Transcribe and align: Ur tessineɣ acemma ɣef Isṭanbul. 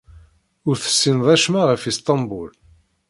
Ur 0.67 0.75
tessineɣ 0.77 1.27
acemma 1.33 1.61
ɣef 1.65 1.81
Isṭanbul. 1.91 2.49